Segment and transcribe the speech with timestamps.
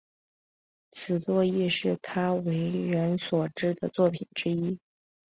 [0.89, 4.79] 此作亦是他为人所知的作品之一。